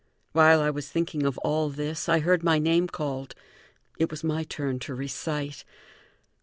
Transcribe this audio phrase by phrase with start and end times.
[0.31, 3.35] While I was thinking of all this, I heard my name called.
[3.99, 5.63] It was my turn to recite.